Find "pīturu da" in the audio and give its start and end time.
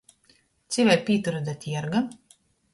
1.11-1.57